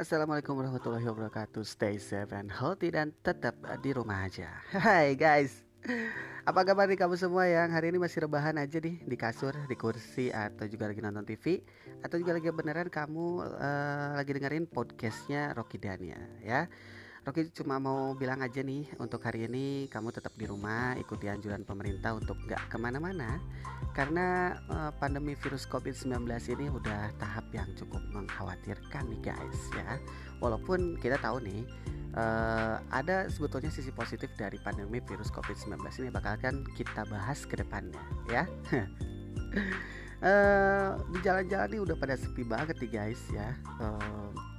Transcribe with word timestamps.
Assalamualaikum 0.00 0.56
warahmatullahi 0.56 1.04
wabarakatuh. 1.12 1.60
Stay 1.60 2.00
safe 2.00 2.32
and 2.32 2.48
healthy 2.48 2.88
dan 2.88 3.12
tetap 3.20 3.52
di 3.84 3.92
rumah 3.92 4.24
aja. 4.24 4.48
Hai 4.72 5.12
guys. 5.12 5.60
Apa 6.48 6.64
kabar 6.64 6.88
nih 6.88 6.96
kamu 6.96 7.20
semua 7.20 7.44
yang 7.44 7.68
hari 7.68 7.92
ini 7.92 8.00
masih 8.00 8.24
rebahan 8.24 8.56
aja 8.56 8.80
nih 8.80 9.00
Di 9.00 9.16
kasur, 9.16 9.52
di 9.68 9.76
kursi, 9.76 10.32
atau 10.32 10.64
juga 10.68 10.88
lagi 10.88 11.00
nonton 11.04 11.24
TV 11.24 11.60
Atau 12.04 12.20
juga 12.20 12.36
lagi 12.36 12.48
beneran 12.48 12.88
kamu 12.88 13.44
uh, 13.44 14.16
lagi 14.16 14.32
dengerin 14.36 14.68
podcastnya 14.68 15.52
Rocky 15.52 15.76
Dania 15.76 16.20
ya 16.44 16.64
Rocky 17.20 17.52
cuma 17.52 17.76
mau 17.76 18.16
bilang 18.16 18.40
aja 18.40 18.64
nih 18.64 18.88
untuk 18.96 19.20
hari 19.20 19.44
ini 19.44 19.92
kamu 19.92 20.08
tetap 20.08 20.32
di 20.40 20.48
rumah 20.48 20.96
ikuti 20.96 21.28
anjuran 21.28 21.68
pemerintah 21.68 22.16
untuk 22.16 22.40
gak 22.48 22.72
ke 22.72 22.80
mana-mana. 22.80 23.36
Karena 23.92 24.56
uh, 24.72 24.88
pandemi 24.96 25.36
virus 25.36 25.68
COVID-19 25.68 26.24
ini 26.56 26.72
udah 26.72 27.12
tahap 27.20 27.44
yang 27.52 27.68
cukup 27.76 28.00
mengkhawatirkan 28.16 29.04
nih 29.12 29.20
guys 29.36 29.60
ya. 29.76 30.00
Walaupun 30.40 30.96
kita 30.96 31.20
tahu 31.20 31.44
nih 31.44 31.68
uh, 32.16 32.80
ada 32.88 33.28
sebetulnya 33.28 33.68
sisi 33.68 33.92
positif 33.92 34.32
dari 34.40 34.56
pandemi 34.64 35.04
virus 35.04 35.28
COVID-19 35.28 35.76
ini 36.00 36.08
bakal 36.08 36.40
kan 36.40 36.64
kita 36.72 37.04
bahas 37.04 37.44
ke 37.44 37.52
depannya 37.60 38.00
ya. 38.32 38.48
Uh, 40.24 40.96
di 41.12 41.20
jalan-jalan 41.20 41.68
ini 41.68 41.84
udah 41.84 42.00
pada 42.00 42.16
sepi 42.16 42.48
banget 42.48 42.80
nih 42.80 42.90
guys 42.96 43.20
ya. 43.28 43.52
Uh, 43.76 44.49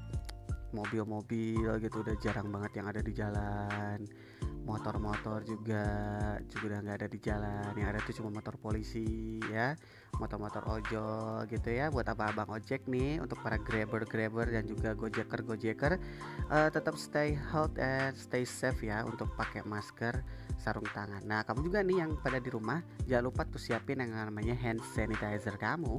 mobil-mobil 0.72 1.68
gitu 1.80 2.04
udah 2.04 2.16
jarang 2.20 2.50
banget 2.52 2.82
yang 2.82 2.88
ada 2.92 3.02
di 3.04 3.14
jalan. 3.16 4.00
Motor-motor 4.62 5.42
juga 5.42 5.84
juga 6.46 6.64
udah 6.70 6.80
nggak 6.86 6.98
ada 7.02 7.10
di 7.10 7.20
jalan. 7.20 7.72
Yang 7.76 7.90
ada 7.90 8.00
tuh 8.06 8.14
cuma 8.22 8.30
motor 8.30 8.56
polisi 8.62 9.38
ya. 9.50 9.74
Motor-motor 10.20 10.64
ojol 10.70 11.50
gitu 11.50 11.70
ya 11.72 11.90
buat 11.90 12.06
apa 12.06 12.30
abang 12.30 12.52
ojek 12.54 12.86
nih 12.86 13.18
untuk 13.24 13.42
para 13.42 13.58
grabber 13.58 14.06
grabber 14.06 14.46
dan 14.54 14.70
juga 14.70 14.94
gojeker 14.94 15.42
gojeker 15.42 15.94
uh, 16.52 16.70
tetap 16.70 16.94
stay 17.00 17.34
healthy 17.34 17.82
and 17.82 18.14
stay 18.14 18.46
safe 18.46 18.86
ya 18.86 19.02
untuk 19.08 19.34
pakai 19.34 19.66
masker 19.66 20.22
sarung 20.62 20.86
tangan. 20.94 21.26
Nah 21.26 21.42
kamu 21.42 21.66
juga 21.66 21.82
nih 21.82 22.06
yang 22.06 22.12
pada 22.22 22.38
di 22.38 22.54
rumah 22.54 22.86
jangan 23.10 23.34
lupa 23.34 23.42
tuh 23.50 23.58
siapin 23.58 23.98
yang 23.98 24.14
namanya 24.14 24.54
hand 24.54 24.84
sanitizer 24.94 25.58
kamu. 25.58 25.98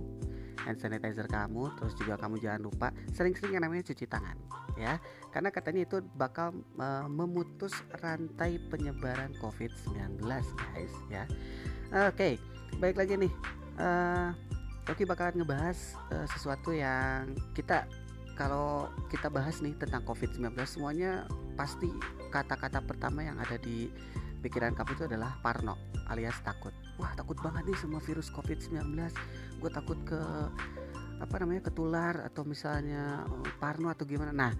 Hand 0.63 0.79
sanitizer 0.79 1.27
kamu 1.27 1.75
terus 1.75 1.99
juga 1.99 2.15
kamu 2.15 2.39
jangan 2.39 2.63
lupa 2.63 2.89
sering-sering 3.11 3.59
yang 3.59 3.67
namanya 3.67 3.83
cuci 3.91 4.07
tangan 4.07 4.39
ya. 4.77 5.01
Karena 5.33 5.49
katanya 5.49 5.89
itu 5.89 6.05
bakal 6.17 6.53
uh, 6.77 7.09
memutus 7.09 7.73
rantai 8.05 8.61
penyebaran 8.69 9.33
COVID-19 9.41 10.21
guys 10.29 10.95
ya. 11.09 11.25
Oke 11.93 12.13
okay, 12.13 12.33
baik 12.81 12.97
lagi 13.01 13.17
nih. 13.17 13.33
Uh, 13.81 14.33
Oke 14.91 15.07
bakalan 15.07 15.39
ngebahas 15.47 15.95
uh, 16.11 16.27
sesuatu 16.27 16.75
yang 16.75 17.39
kita 17.55 17.87
kalau 18.35 18.91
kita 19.15 19.31
bahas 19.31 19.63
nih 19.63 19.79
tentang 19.79 20.03
COVID-19 20.03 20.59
semuanya 20.67 21.23
pasti 21.55 21.87
kata-kata 22.35 22.83
pertama 22.83 23.23
yang 23.23 23.39
ada 23.39 23.55
di 23.63 23.87
pikiran 24.43 24.75
kamu 24.75 24.99
itu 24.99 25.05
adalah 25.07 25.39
parno 25.39 25.79
alias 26.11 26.35
takut. 26.43 26.75
Wah 26.99 27.15
takut 27.15 27.39
banget 27.39 27.71
nih 27.71 27.79
sama 27.79 28.03
virus 28.03 28.27
covid-19 28.35 28.83
gue 29.63 29.71
takut 29.71 29.99
ke 30.03 30.19
apa 31.23 31.35
namanya 31.39 31.71
ketular 31.71 32.19
atau 32.27 32.43
misalnya 32.43 33.23
eh, 33.23 33.55
parno 33.63 33.89
atau 33.89 34.03
gimana 34.03 34.35
nah 34.35 34.53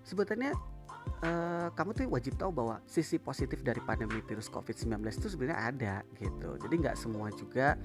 sebetulnya 0.00 0.56
uh, 1.20 1.68
kamu 1.76 1.90
tuh 1.92 2.04
wajib 2.08 2.34
tahu 2.40 2.50
bahwa 2.54 2.80
sisi 2.88 3.20
positif 3.20 3.60
dari 3.60 3.82
pandemi 3.84 4.24
virus 4.24 4.48
covid-19 4.48 5.02
itu 5.04 5.28
sebenarnya 5.28 5.58
ada 5.60 5.94
gitu 6.16 6.56
jadi 6.56 6.74
nggak 6.88 6.96
semua 6.96 7.28
juga 7.36 7.76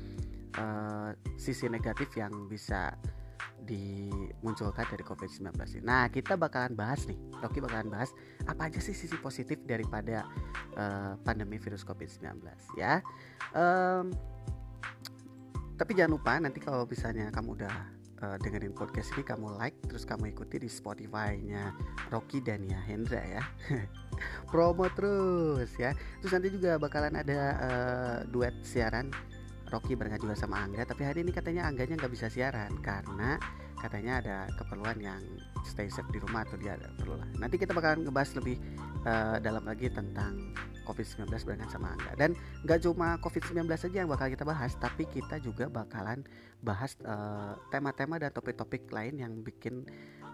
uh, 0.55 1.11
sisi 1.35 1.67
negatif 1.67 2.13
yang 2.15 2.31
bisa 2.47 2.95
dimunculkan 3.61 4.89
dari 4.89 5.05
COVID-19 5.05 5.53
ini. 5.53 5.85
Nah, 5.85 6.09
kita 6.09 6.33
bakalan 6.33 6.73
bahas 6.73 7.05
nih, 7.05 7.17
Rocky 7.45 7.61
bakalan 7.61 7.93
bahas 7.93 8.09
apa 8.49 8.67
aja 8.67 8.81
sih 8.81 8.97
sisi 8.97 9.13
positif 9.21 9.61
daripada 9.69 10.25
uh, 10.75 11.13
pandemi 11.21 11.61
virus 11.61 11.85
COVID-19 11.85 12.41
ya. 12.75 13.05
Um, 13.53 14.09
tapi 15.77 15.97
jangan 15.97 16.13
lupa 16.13 16.37
nanti 16.37 16.61
kalau 16.61 16.85
misalnya 16.85 17.29
kamu 17.33 17.57
udah 17.57 18.00
uh, 18.21 18.37
dengerin 18.41 18.73
podcast 18.73 19.11
ini 19.17 19.25
kamu 19.25 19.57
like 19.57 19.77
terus 19.85 20.05
kamu 20.05 20.31
ikuti 20.31 20.61
di 20.61 20.69
Spotify-nya 20.69 21.73
Rocky 22.13 22.41
dan 22.41 22.65
ya 22.65 22.79
Hendra 22.85 23.21
ya. 23.21 23.43
Promo 24.53 24.85
terus 24.93 25.73
ya. 25.77 25.91
Terus 26.21 26.31
nanti 26.33 26.49
juga 26.53 26.77
bakalan 26.77 27.17
ada 27.17 27.41
uh, 27.57 28.17
duet 28.29 28.53
siaran 28.61 29.09
Rocky 29.71 29.95
barengan 29.95 30.19
juga 30.19 30.35
sama 30.35 30.59
Angga 30.67 30.83
tapi 30.83 31.07
hari 31.07 31.23
ini 31.23 31.31
katanya 31.31 31.63
Angganya 31.63 31.95
nggak 31.95 32.11
bisa 32.11 32.27
siaran 32.27 32.75
karena 32.83 33.39
katanya 33.79 34.19
ada 34.21 34.37
keperluan 34.59 34.99
yang 34.99 35.23
stay 35.63 35.87
safe 35.87 36.05
di 36.11 36.19
rumah 36.19 36.43
atau 36.43 36.59
dia 36.59 36.75
ada 36.75 36.91
perlu 36.99 37.17
lah 37.17 37.25
nanti 37.39 37.55
kita 37.55 37.71
bakalan 37.71 38.03
ngebahas 38.05 38.35
lebih 38.37 38.59
uh, 39.07 39.39
dalam 39.39 39.63
lagi 39.63 39.87
tentang 39.89 40.53
COVID-19 40.87 41.29
barengan 41.45 41.69
sama 41.69 41.93
Angga 41.93 42.13
dan 42.17 42.31
nggak 42.65 42.79
cuma 42.85 43.17
COVID-19 43.21 43.65
saja 43.77 44.03
yang 44.03 44.09
bakal 44.09 44.27
kita 44.27 44.43
bahas 44.43 44.73
tapi 44.77 45.05
kita 45.07 45.37
juga 45.39 45.69
bakalan 45.69 46.25
bahas 46.61 46.97
eh, 47.01 47.53
tema-tema 47.69 48.17
dan 48.21 48.33
topik-topik 48.33 48.89
lain 48.89 49.21
yang 49.21 49.33
bikin 49.41 49.85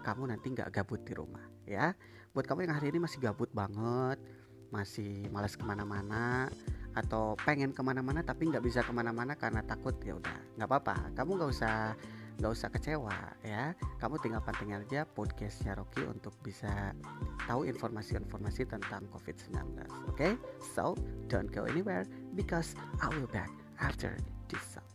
kamu 0.02 0.30
nanti 0.30 0.54
nggak 0.54 0.70
gabut 0.72 1.00
di 1.04 1.12
rumah 1.12 1.44
ya. 1.68 1.92
Buat 2.32 2.46
kamu 2.46 2.68
yang 2.68 2.74
hari 2.76 2.92
ini 2.94 3.00
masih 3.02 3.18
gabut 3.18 3.50
banget 3.50 4.20
masih 4.68 5.24
malas 5.32 5.56
ke 5.56 5.64
mana-mana 5.64 6.52
atau 6.92 7.32
pengen 7.40 7.72
ke 7.72 7.80
mana-mana 7.80 8.20
tapi 8.20 8.52
nggak 8.52 8.60
bisa 8.60 8.84
ke 8.84 8.92
mana-mana 8.92 9.32
karena 9.32 9.64
takut 9.64 9.96
ya 10.04 10.16
udah 10.16 10.36
nggak 10.56 10.68
apa-apa. 10.68 10.96
Kamu 11.16 11.30
nggak 11.40 11.50
usah 11.50 11.96
nggak 12.38 12.54
usah 12.54 12.70
kecewa 12.70 13.14
ya. 13.42 13.74
Kamu 13.98 14.22
tinggal 14.22 14.38
pantengin 14.46 14.86
aja 14.86 15.02
podcastnya 15.02 15.74
Rocky 15.74 16.06
untuk 16.06 16.30
bisa 16.38 16.94
tahu 17.50 17.66
informasi-informasi 17.66 18.70
tentang 18.70 19.10
COVID-19 19.10 19.58
oke? 19.58 20.14
Okay? 20.14 20.32
so 20.62 20.94
don't 21.26 21.50
go 21.50 21.66
anywhere 21.66 22.06
because 22.38 22.78
I 23.02 23.10
will 23.10 23.26
back 23.34 23.50
after 23.82 24.14
this 24.46 24.62
song. 24.62 24.86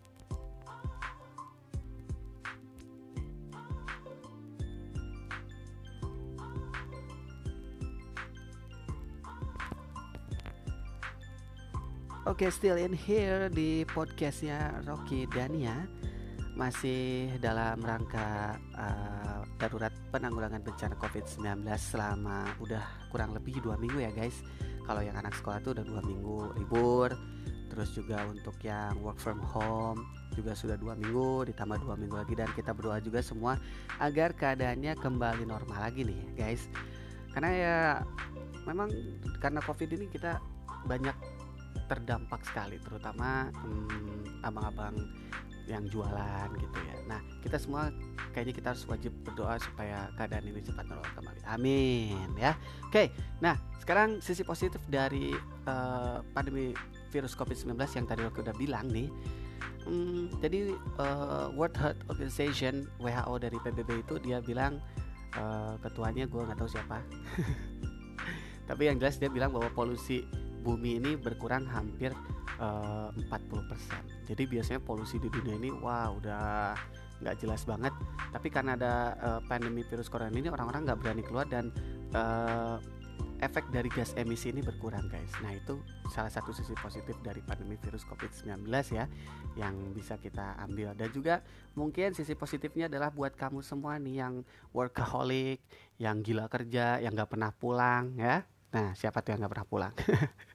Oke, 12.23 12.47
okay, 12.47 12.49
still 12.55 12.79
in 12.79 12.95
here 12.95 13.51
di 13.51 13.83
podcastnya 13.83 14.79
Rocky 14.87 15.27
Dania 15.27 15.83
masih 16.53 17.33
dalam 17.41 17.81
rangka 17.81 18.53
uh, 18.77 19.41
darurat 19.57 19.89
penanggulangan 20.13 20.61
bencana 20.61 20.93
COVID-19 21.01 21.65
selama 21.81 22.45
udah 22.61 23.09
kurang 23.09 23.33
lebih 23.33 23.57
dua 23.65 23.73
minggu 23.81 24.05
ya 24.05 24.13
guys. 24.13 24.37
Kalau 24.85 25.01
yang 25.01 25.17
anak 25.17 25.33
sekolah 25.33 25.63
tuh 25.65 25.73
udah 25.73 25.85
dua 25.85 26.01
minggu 26.05 26.53
libur, 26.59 27.09
terus 27.73 27.89
juga 27.97 28.21
untuk 28.29 28.53
yang 28.61 29.01
work 29.01 29.17
from 29.17 29.41
home 29.41 30.05
juga 30.37 30.53
sudah 30.53 30.77
dua 30.77 30.93
minggu 30.93 31.49
ditambah 31.49 31.81
dua 31.81 31.97
minggu 31.97 32.15
lagi 32.21 32.33
dan 32.37 32.49
kita 32.53 32.69
berdoa 32.73 33.01
juga 33.01 33.25
semua 33.25 33.57
agar 33.97 34.33
keadaannya 34.37 34.93
kembali 35.01 35.49
normal 35.49 35.89
lagi 35.89 36.05
nih 36.05 36.21
guys. 36.37 36.69
Karena 37.33 37.49
ya 37.49 37.77
memang 38.69 38.93
karena 39.41 39.57
COVID 39.65 39.89
ini 39.97 40.05
kita 40.05 40.37
banyak 40.85 41.17
terdampak 41.89 42.45
sekali 42.45 42.77
terutama 42.77 43.49
hmm, 43.49 44.45
abang-abang 44.45 44.93
yang 45.67 45.87
jualan 45.87 46.49
gitu 46.59 46.79
ya. 46.83 46.95
Nah, 47.07 47.19
kita 47.39 47.55
semua 47.55 47.91
kayaknya 48.35 48.53
kita 48.55 48.67
harus 48.75 48.83
wajib 48.89 49.11
berdoa 49.23 49.55
supaya 49.63 50.11
keadaan 50.19 50.43
ini 50.47 50.59
cepat 50.59 50.85
normal 50.87 51.11
kembali. 51.15 51.41
Amin 51.47 52.27
ya. 52.35 52.57
Oke, 52.87 53.11
nah 53.39 53.55
sekarang 53.79 54.19
sisi 54.19 54.43
positif 54.43 54.79
dari 54.91 55.31
uh, 55.67 56.19
pandemi 56.35 56.75
virus 57.11 57.37
COVID-19 57.37 57.77
yang 57.79 58.05
tadi 58.09 58.21
aku 58.27 58.43
udah 58.43 58.55
bilang 58.55 58.87
nih. 58.91 59.07
Hmm, 59.83 60.31
jadi 60.39 60.71
uh, 60.99 61.51
World 61.55 61.75
Health 61.75 61.99
Organization 62.07 62.87
WHO 63.03 63.35
dari 63.35 63.57
PBB 63.59 64.07
itu 64.07 64.15
dia 64.23 64.39
bilang 64.39 64.79
uh, 65.35 65.75
ketuanya 65.83 66.23
gue 66.27 66.39
nggak 66.39 66.59
tahu 66.59 66.71
siapa. 66.71 67.03
Tapi 68.69 68.87
yang 68.87 68.95
jelas 68.95 69.19
dia 69.19 69.27
bilang 69.27 69.51
bahwa 69.51 69.67
polusi 69.75 70.23
bumi 70.63 71.03
ini 71.03 71.19
berkurang 71.19 71.67
hampir 71.67 72.15
uh, 72.63 73.11
eh, 73.11 73.27
40%. 73.27 74.22
Jadi 74.23 74.43
biasanya 74.47 74.81
polusi 74.81 75.19
di 75.19 75.27
dunia 75.27 75.55
ini 75.59 75.69
wah 75.71 76.11
udah 76.15 76.73
nggak 77.23 77.35
jelas 77.39 77.63
banget. 77.63 77.93
Tapi 78.31 78.47
karena 78.51 78.75
ada 78.75 78.93
uh, 79.19 79.41
pandemi 79.47 79.83
virus 79.87 80.11
corona 80.11 80.33
ini 80.33 80.51
orang-orang 80.51 80.83
nggak 80.87 80.99
berani 80.99 81.23
keluar 81.23 81.47
dan 81.47 81.71
uh, 82.15 82.77
efek 83.43 83.67
dari 83.75 83.91
gas 83.91 84.15
emisi 84.15 84.55
ini 84.55 84.63
berkurang 84.63 85.11
guys. 85.11 85.31
Nah 85.43 85.51
itu 85.51 85.75
salah 86.07 86.31
satu 86.31 86.55
sisi 86.55 86.71
positif 86.79 87.19
dari 87.19 87.43
pandemi 87.43 87.75
virus 87.75 88.07
COVID-19 88.07 88.71
ya 88.95 89.05
yang 89.59 89.75
bisa 89.91 90.15
kita 90.15 90.55
ambil. 90.63 90.95
Dan 90.95 91.11
juga 91.11 91.43
mungkin 91.75 92.15
sisi 92.15 92.35
positifnya 92.39 92.87
adalah 92.87 93.11
buat 93.11 93.35
kamu 93.35 93.59
semua 93.59 93.99
nih 93.99 94.23
yang 94.23 94.33
workaholic, 94.71 95.59
yang 95.99 96.23
gila 96.23 96.47
kerja, 96.47 97.03
yang 97.03 97.11
nggak 97.11 97.31
pernah 97.35 97.51
pulang 97.51 98.15
ya. 98.15 98.47
Nah 98.71 98.95
siapa 98.95 99.19
tuh 99.19 99.35
yang 99.35 99.43
nggak 99.43 99.53
pernah 99.59 99.67
pulang? 99.67 99.93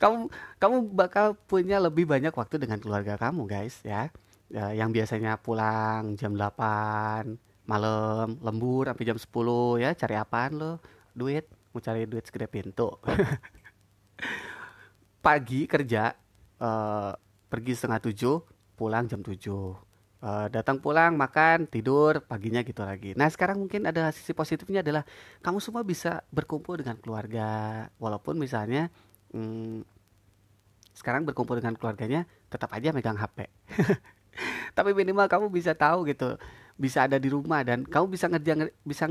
kamu 0.00 0.32
kamu 0.56 0.76
bakal 0.96 1.36
punya 1.44 1.76
lebih 1.76 2.08
banyak 2.08 2.32
waktu 2.32 2.56
dengan 2.56 2.80
keluarga 2.80 3.20
kamu 3.20 3.44
guys 3.44 3.84
ya, 3.84 4.08
ya 4.48 4.72
yang 4.72 4.90
biasanya 4.90 5.36
pulang 5.36 6.16
jam 6.16 6.32
8 6.32 7.50
malam 7.70 8.34
lembur 8.42 8.90
sampai 8.90 9.06
jam 9.06 9.14
10 9.14 9.84
ya. 9.86 9.90
Cari 9.94 10.14
apaan 10.18 10.58
lo? 10.58 10.72
Duit. 11.14 11.46
Mau 11.70 11.78
cari 11.78 12.02
duit 12.10 12.26
segede 12.26 12.50
pintu. 12.50 12.90
Pagi 15.24 15.70
kerja 15.70 16.10
uh, 16.58 17.14
pergi 17.46 17.72
setengah 17.78 18.02
tujuh 18.10 18.36
pulang 18.74 19.06
jam 19.06 19.22
tujuh. 19.22 19.78
Uh, 20.20 20.52
datang 20.52 20.76
pulang 20.76 21.16
makan 21.16 21.64
tidur 21.70 22.26
paginya 22.26 22.60
gitu 22.66 22.82
lagi. 22.82 23.14
Nah 23.14 23.30
sekarang 23.30 23.56
mungkin 23.62 23.86
ada 23.86 24.10
sisi 24.12 24.34
positifnya 24.34 24.84
adalah 24.84 25.06
kamu 25.40 25.62
semua 25.62 25.86
bisa 25.86 26.26
berkumpul 26.34 26.82
dengan 26.82 26.98
keluarga. 26.98 27.86
Walaupun 28.02 28.34
misalnya 28.34 28.90
hmm, 29.34 29.86
sekarang 30.94 31.24
berkumpul 31.24 31.56
dengan 31.58 31.74
keluarganya 31.78 32.28
tetap 32.50 32.70
aja 32.76 32.92
megang 32.92 33.16
HP 33.16 33.46
tapi 34.76 34.90
minimal 34.92 35.26
kamu 35.26 35.46
bisa 35.50 35.74
tahu 35.74 36.06
gitu 36.06 36.38
bisa 36.80 37.04
ada 37.04 37.20
di 37.20 37.28
rumah 37.28 37.60
dan 37.60 37.84
kamu 37.84 38.16
bisa 38.16 38.26
ngerja 38.32 38.72
bisa 38.82 39.04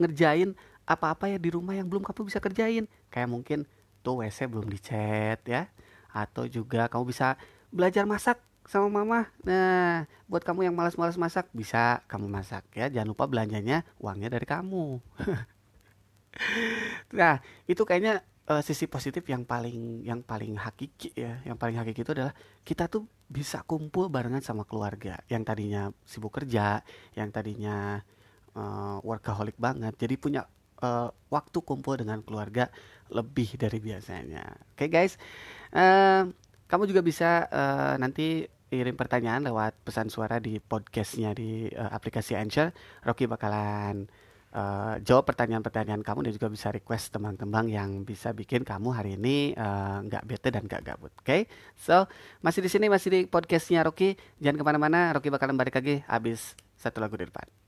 ngerjain 0.00 0.58
apa-apa 0.82 1.30
ya 1.30 1.38
di 1.38 1.50
rumah 1.54 1.78
yang 1.78 1.86
belum 1.86 2.02
kamu 2.02 2.26
bisa 2.26 2.42
kerjain. 2.42 2.90
Kayak 3.12 3.28
mungkin 3.30 3.58
tuh 4.02 4.22
WC 4.22 4.50
belum 4.50 4.66
dicat 4.66 5.38
ya 5.46 5.70
atau 6.10 6.44
juga 6.50 6.90
kamu 6.90 7.14
bisa 7.14 7.38
belajar 7.70 8.04
masak 8.04 8.42
sama 8.66 8.90
mama. 8.90 9.30
Nah 9.46 10.10
buat 10.26 10.42
kamu 10.42 10.66
yang 10.66 10.74
malas-malas 10.74 11.14
masak 11.14 11.46
bisa 11.54 12.02
kamu 12.10 12.26
masak 12.26 12.66
ya. 12.74 12.90
Jangan 12.90 13.08
lupa 13.14 13.30
belanjanya 13.30 13.86
uangnya 14.02 14.28
dari 14.32 14.46
kamu. 14.46 14.98
Nah 17.12 17.44
itu 17.68 17.84
kayaknya 17.84 18.24
uh, 18.48 18.62
sisi 18.64 18.88
positif 18.90 19.22
yang 19.28 19.46
paling 19.46 20.02
yang 20.02 20.24
paling 20.24 20.58
hakiki 20.58 21.12
ya 21.14 21.38
yang 21.46 21.54
paling 21.60 21.78
hakiki 21.78 22.02
itu 22.02 22.12
adalah 22.16 22.34
kita 22.66 22.88
tuh 22.88 23.06
bisa 23.30 23.62
kumpul 23.62 24.08
barengan 24.08 24.42
sama 24.42 24.66
keluarga 24.66 25.20
yang 25.30 25.46
tadinya 25.46 25.92
sibuk 26.02 26.34
kerja 26.34 26.82
yang 27.14 27.28
tadinya 27.30 28.02
uh, 28.56 28.98
workaholic 29.04 29.54
banget 29.60 29.94
jadi 29.96 30.14
punya 30.18 30.42
uh, 30.82 31.08
waktu 31.30 31.58
kumpul 31.62 31.96
dengan 31.96 32.20
keluarga 32.20 32.68
lebih 33.12 33.54
dari 33.56 33.78
biasanya. 33.78 34.44
Oke 34.74 34.84
okay, 34.84 34.88
guys, 34.90 35.14
uh, 35.72 36.28
kamu 36.66 36.84
juga 36.90 37.00
bisa 37.04 37.46
uh, 37.48 37.94
nanti 37.96 38.48
kirim 38.72 38.96
pertanyaan 38.96 39.44
lewat 39.44 39.76
pesan 39.84 40.08
suara 40.08 40.40
di 40.40 40.56
podcastnya 40.56 41.36
di 41.36 41.68
uh, 41.70 41.92
aplikasi 41.92 42.34
Anchor. 42.34 42.72
Rocky 43.04 43.28
bakalan 43.28 44.08
uh, 44.52 45.00
jawab 45.00 45.24
pertanyaan-pertanyaan 45.28 46.04
kamu 46.04 46.28
dan 46.28 46.32
juga 46.36 46.48
bisa 46.52 46.68
request 46.68 47.12
teman-teman 47.12 47.68
yang 47.68 47.90
bisa 48.04 48.30
bikin 48.36 48.62
kamu 48.62 48.88
hari 48.92 49.16
ini 49.16 49.56
nggak 50.06 50.22
uh, 50.22 50.28
bete 50.28 50.48
dan 50.52 50.64
nggak 50.68 50.82
gabut. 50.84 51.12
Oke, 51.18 51.24
okay? 51.24 51.40
so 51.74 52.04
masih 52.44 52.60
di 52.64 52.70
sini 52.70 52.86
masih 52.92 53.08
di 53.10 53.20
podcastnya 53.28 53.84
Rocky. 53.84 54.16
Jangan 54.40 54.56
ke 54.60 54.64
mana-mana. 54.64 55.12
Rocky 55.16 55.32
bakalan 55.32 55.56
balik 55.56 55.76
lagi 55.76 56.04
habis 56.06 56.56
satu 56.76 57.00
lagu 57.00 57.16
di 57.16 57.28
depan. 57.28 57.61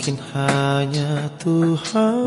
Mungkin 0.00 0.16
hanya 0.32 1.28
Tuhan 1.36 2.24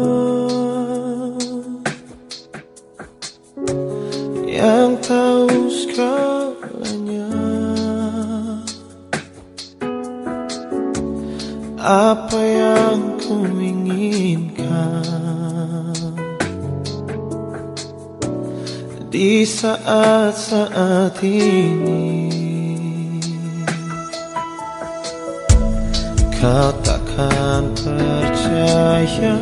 yang 4.45 4.93
tahu 5.01 5.49
segalanya 5.73 7.33
apa 11.81 12.37
yang 12.45 13.17
ku 13.25 13.41
inginkan 13.57 15.01
di 19.09 19.41
saat-saat 19.49 21.17
ini. 21.25 22.12
Percaya. 27.83 29.35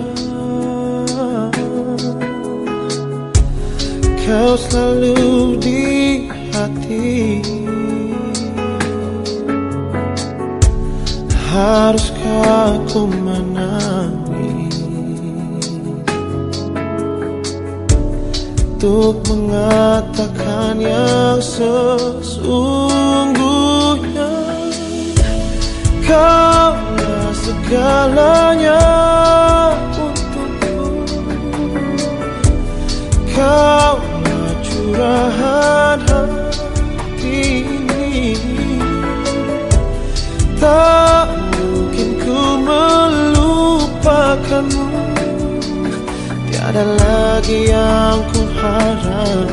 Kau 4.22 4.54
selalu 4.58 5.58
di 5.62 5.82
hati. 6.50 7.42
Haruskah 11.52 12.80
ku 12.90 13.06
menangis? 13.12 14.80
Untuk 18.82 19.22
mengatakan 19.30 20.82
yang 20.82 21.38
sesungguhnya 21.38 24.34
Kau 26.02 26.81
segalanya 27.51 28.80
untukku 30.00 31.03
Kau 33.36 34.00
curahan 34.63 36.00
hati 36.07 37.68
ini. 37.68 38.39
Tak 40.56 41.27
mungkin 41.59 42.15
ku 42.24 42.63
melupakanmu. 42.63 44.88
Tiada 46.47 46.88
lagi 46.88 47.68
yang 47.68 48.24
ku 48.31 48.47
harap 48.62 49.50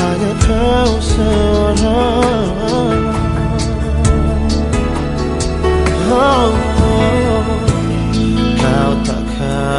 Hanya 0.00 0.32
kau 0.42 0.90
seorang 0.98 2.98
oh, 6.10 6.69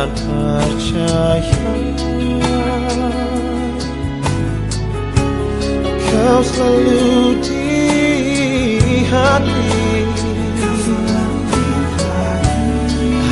percaya 0.09 1.45
Kau 6.11 6.41
selalu 6.41 7.37
di 7.45 7.69
hati 9.05 10.05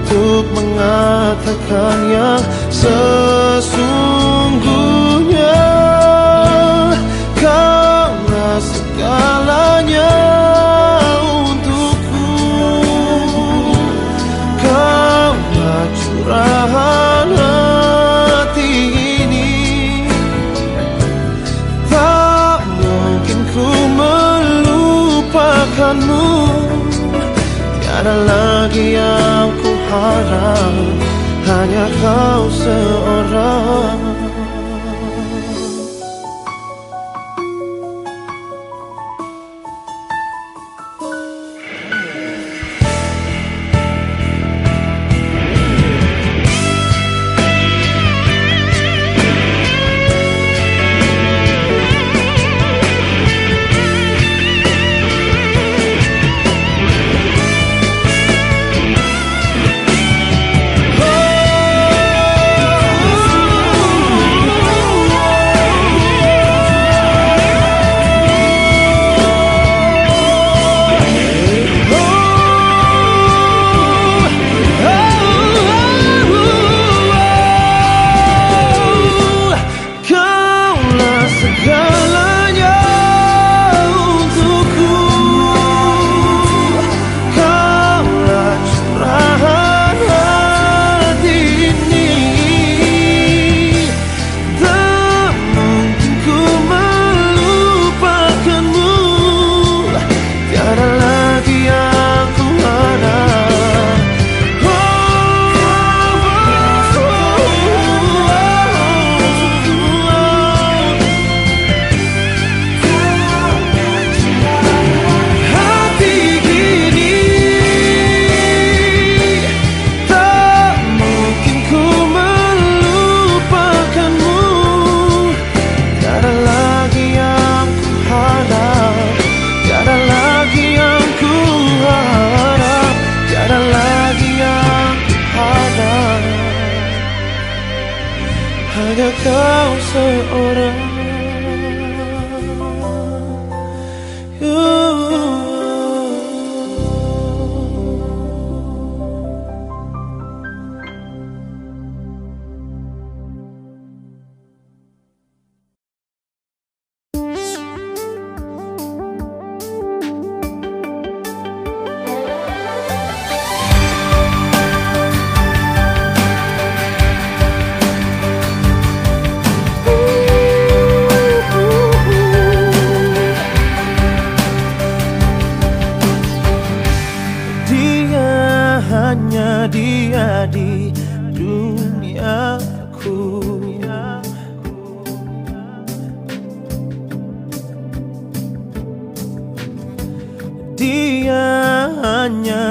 Untuk 0.10 0.46
mengatakan 0.54 1.98
yang 2.10 2.42
sesungguhnya 2.70 3.39
Hanya 31.50 31.92
kau 32.00 32.48
seorang 32.48 34.09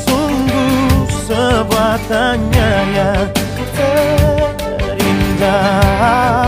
Sungguh 0.06 1.06
sebuah 1.26 1.96
tanya 2.10 2.70
yang 2.94 3.30
Love. 5.38 6.47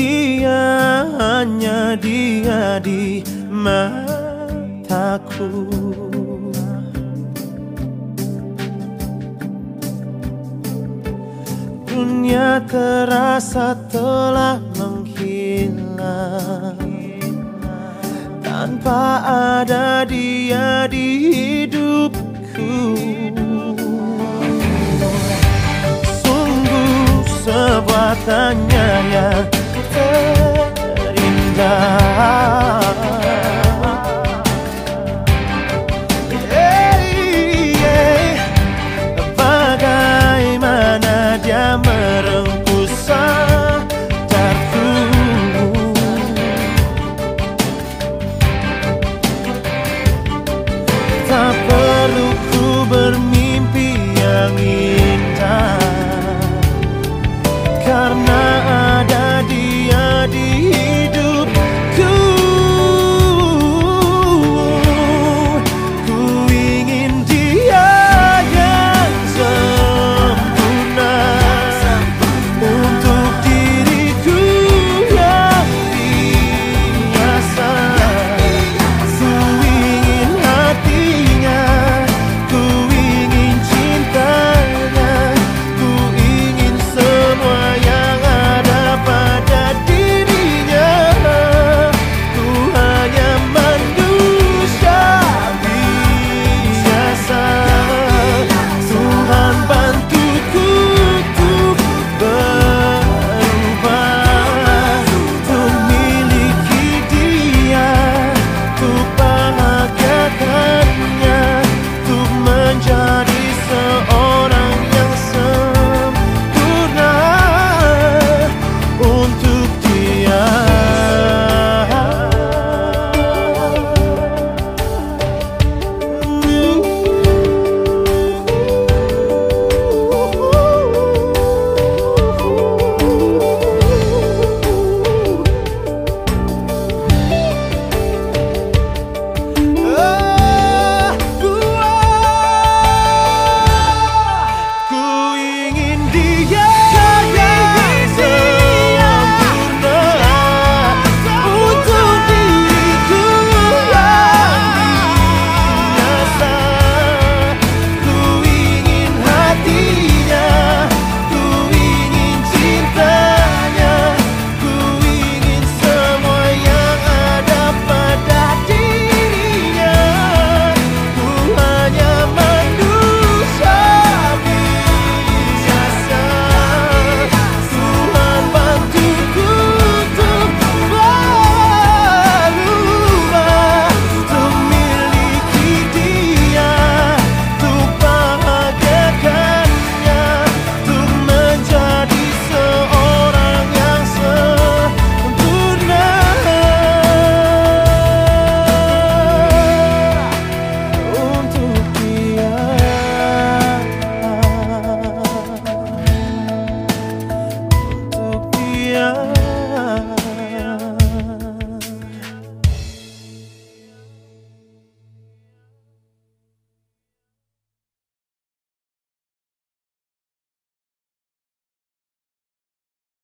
Dia 0.00 1.04
hanya 1.20 1.92
dia 1.92 2.80
di 2.80 3.20
mataku. 3.52 4.08
Dunia 11.84 12.64
terasa 12.64 13.76
telah 13.92 14.56
menghilang. 14.80 15.68
Tanpa 18.40 19.04
ada 19.60 20.08
dia 20.08 20.88
di 20.88 21.28
hidupku. 21.28 22.72
Sungguh 26.24 27.20
sebuah 27.44 28.16
tanya 28.24 28.88
yang 29.12 29.59
terindah 29.92 31.70